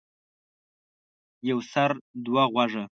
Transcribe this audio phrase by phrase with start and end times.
[1.49, 1.91] يو سر
[2.23, 2.83] ،دوه غوږه.